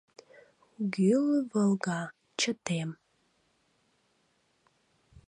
Гӱл 0.93 1.25
вылга— 1.51 2.01
чытем 2.39 2.89